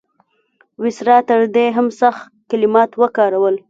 [0.81, 3.55] وایسرا تر دې هم سخت کلمات وکارول.